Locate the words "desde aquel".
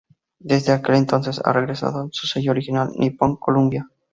0.39-0.95